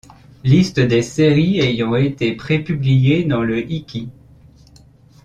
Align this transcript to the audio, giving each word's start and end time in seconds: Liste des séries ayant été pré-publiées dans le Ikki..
Liste 0.43 0.79
des 0.79 1.03
séries 1.03 1.59
ayant 1.59 1.93
été 1.93 2.33
pré-publiées 2.35 3.23
dans 3.23 3.43
le 3.43 3.59
Ikki.. 3.69 4.09